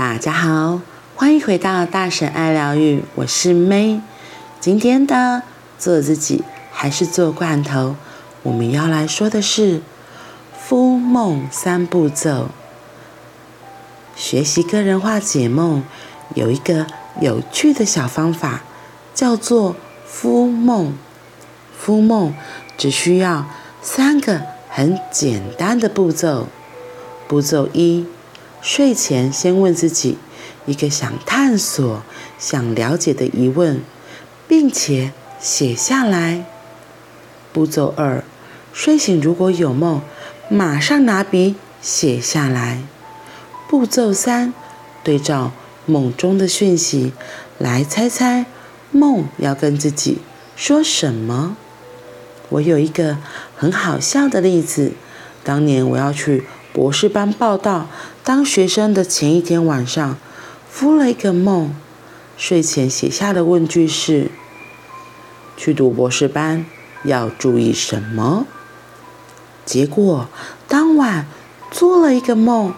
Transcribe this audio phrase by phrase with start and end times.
[0.00, 0.80] 大家好，
[1.14, 4.00] 欢迎回到大婶爱疗愈，我是 May。
[4.58, 5.42] 今天的
[5.78, 6.42] 做自己
[6.72, 7.96] 还是做罐头，
[8.42, 9.82] 我们要来说的是
[10.58, 12.48] 敷梦三步骤。
[14.16, 15.84] 学习个人化解梦
[16.34, 16.86] 有一个
[17.20, 18.62] 有趣的小方法，
[19.12, 19.76] 叫做
[20.06, 20.94] 敷梦。
[21.78, 22.32] 敷梦
[22.78, 23.44] 只需要
[23.82, 24.40] 三个
[24.70, 26.48] 很简单的步骤。
[27.28, 28.06] 步骤一。
[28.62, 30.18] 睡前先问自己
[30.66, 32.02] 一个想探索、
[32.38, 33.80] 想了解的疑问，
[34.46, 36.44] 并且写下来。
[37.52, 38.22] 步骤二，
[38.72, 40.02] 睡醒如果有梦，
[40.48, 42.82] 马上拿笔写下来。
[43.68, 44.52] 步骤三，
[45.02, 45.52] 对照
[45.86, 47.12] 梦中的讯息
[47.58, 48.46] 来猜猜
[48.90, 50.18] 梦要跟自己
[50.54, 51.56] 说什么。
[52.50, 53.16] 我有一个
[53.56, 54.92] 很好笑的例子，
[55.42, 57.88] 当年我要去博士班报道。
[58.22, 60.16] 当学生的前一天晚上，
[60.70, 61.74] 敷了一个梦，
[62.36, 64.30] 睡前写下的问句是：
[65.56, 66.64] 去读博士班
[67.04, 68.46] 要注意什么？
[69.64, 70.28] 结果
[70.68, 71.26] 当晚
[71.70, 72.74] 做了一个梦，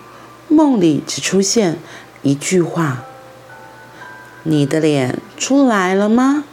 [0.48, 1.78] 梦里只出现
[2.22, 3.05] 一句话：
[4.45, 6.45] 你的脸出来了吗？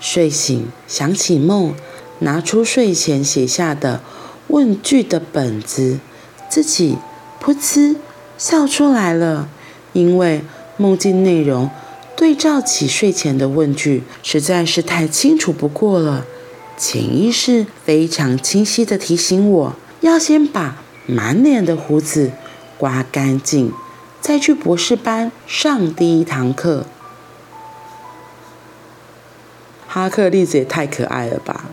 [0.00, 1.74] 睡醒想起梦，
[2.20, 4.00] 拿出睡前写下的
[4.48, 5.98] 问句的本子，
[6.48, 6.98] 自己。
[7.42, 7.96] 噗嗤，
[8.38, 9.50] 笑出来了，
[9.92, 10.42] 因为
[10.78, 11.68] 梦境内容
[12.16, 16.24] 对照起睡前的问句，实在是太清楚不过了。
[16.78, 22.32] 潜意识非常清晰的提醒我，要先把满脸的胡子
[22.78, 23.70] 刮干净，
[24.22, 26.86] 再去博士班上第一堂课。
[29.86, 31.66] 哈克的例子也太可爱了吧！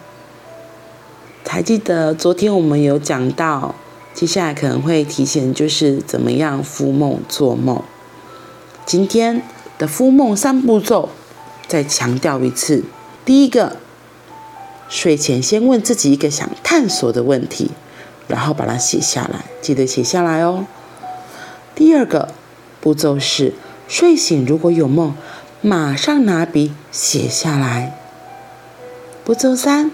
[1.51, 3.75] 还记得昨天我们有讲到。
[4.13, 7.83] 接下来可能会提前就是怎么样敷梦做梦。
[8.85, 9.41] 今天
[9.77, 11.09] 的敷梦三步骤，
[11.67, 12.85] 再强调一次：
[13.25, 13.75] 第一个，
[14.87, 17.71] 睡前先问自己一个想探索的问题，
[18.29, 20.65] 然后把它写下来，记得写下来哦。
[21.75, 22.29] 第二个
[22.79, 23.53] 步骤是
[23.89, 25.13] 睡醒如果有梦，
[25.59, 27.97] 马上拿笔写下来。
[29.25, 29.91] 步骤三，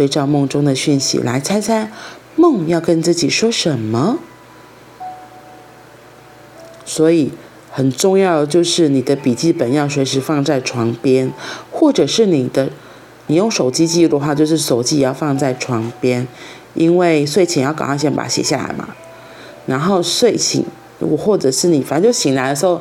[0.00, 1.92] 对照梦中的讯息来猜猜。
[2.34, 4.18] 梦要跟自己说什么？
[6.86, 7.32] 所以
[7.70, 11.30] 很重要就是你的笔记本要随时放在床边，
[11.70, 12.70] 或者是你的，
[13.26, 16.26] 你用手机记录的话，就是手机也要放在床边，
[16.72, 18.88] 因为睡前要赶快先把它写下来嘛。
[19.66, 20.64] 然后睡醒，
[21.00, 22.80] 我或者是你反正就醒来的时候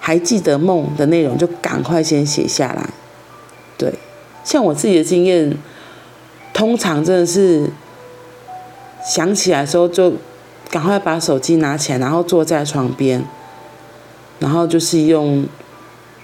[0.00, 2.90] 还记得梦的内容，就赶快先写下来。
[3.76, 3.94] 对，
[4.42, 5.56] 像我自己的经验，
[6.58, 7.70] 通常真的是。
[9.06, 10.12] 想起来的时候，就
[10.70, 13.24] 赶快把手机拿起来，然后坐在床边，
[14.40, 15.46] 然后就是用。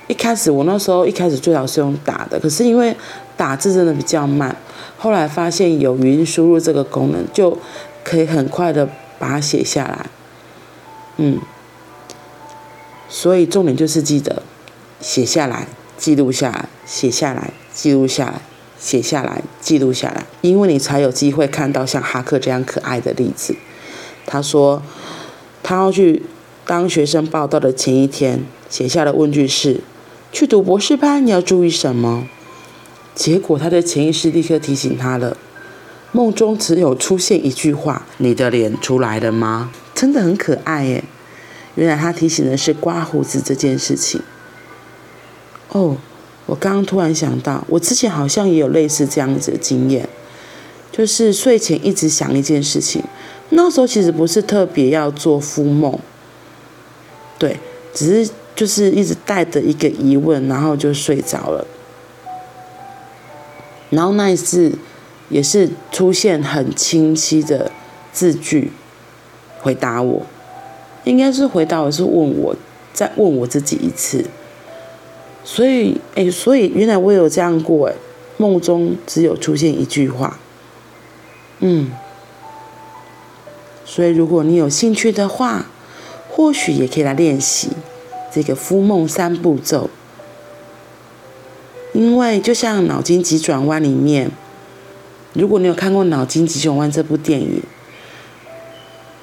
[0.08, 2.94] 一开始我那时候一开始最好是用打的，可是因为
[3.38, 4.54] 打字真的比较慢，
[4.98, 7.56] 后来发现有语音输入这个功能，就
[8.02, 8.86] 可以很快的
[9.18, 10.06] 把它写下来。
[11.16, 11.38] 嗯，
[13.08, 14.42] 所以重点就是记得
[15.00, 18.40] 写下来，记录下来，写下来，记录下来。
[18.84, 23.56] 写下来，记录下来，因为你才有机会看到像哈克这样可爱的例子。
[24.26, 24.82] 他说，
[25.62, 26.22] 他要去
[26.66, 29.80] 当学生报到的前一天，写下的问句是：
[30.30, 32.28] 去读博士班你要注意什么？
[33.14, 35.38] 结果他的潜意识立刻提醒他了，
[36.12, 39.70] 梦中只有出现一句话：你的脸出来了吗？
[39.94, 41.02] 真的很可爱耶。
[41.76, 44.20] 原来他提醒的是刮胡子这件事情。
[45.70, 45.96] 哦。
[46.46, 50.06] 我刚刚突然想到，我之前好像也有类似这样子的经验，
[50.92, 53.02] 就是睡前一直想一件事情，
[53.50, 55.98] 那时候其实不是特别要做孵梦，
[57.38, 57.58] 对，
[57.94, 61.66] 只是就是一直带着一个疑问，然后就睡着了。
[63.90, 64.72] 然后那一次
[65.28, 67.72] 也是出现很清晰的
[68.12, 68.70] 字句
[69.60, 70.26] 回答我，
[71.04, 72.54] 应该是回答我是问我，
[72.92, 74.24] 再问我自己一次。
[75.46, 77.94] 所以，哎，所以原来我有这样过，哎，
[78.38, 80.40] 梦中只有出现一句话，
[81.60, 81.92] 嗯，
[83.84, 85.66] 所以如果你有兴趣的话，
[86.30, 87.68] 或许也可以来练习
[88.32, 89.90] 这个敷梦三步骤，
[91.92, 94.30] 因为就像脑筋急转弯里面，
[95.34, 97.62] 如果你有看过《脑筋急转弯》这部电影，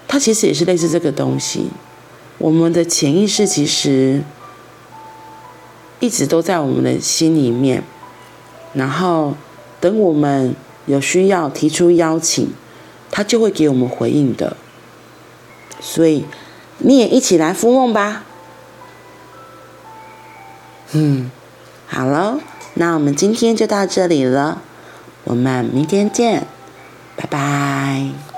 [0.07, 1.69] 它其实也是类似这个东西，
[2.37, 4.21] 我们的潜意识其实。
[6.01, 7.81] 一直都在我们的心里面。
[8.73, 9.35] 然后
[9.79, 10.53] 等我们
[10.85, 12.53] 有需要提出邀请
[13.09, 14.57] 他就会给我们回应的。
[15.79, 16.25] 所以
[16.79, 18.25] 你也一起来复梦吧。
[20.93, 21.31] 嗯
[21.87, 22.37] 好了
[22.73, 24.61] 那我们今天就到这里了。
[25.23, 26.47] 我们明天见
[27.15, 28.30] 拜拜。